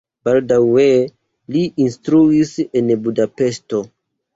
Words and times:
Baldaŭe 0.27 0.85
li 1.57 1.63
instruis 1.87 2.59
en 2.83 2.95
Budapeŝto. 3.07 3.89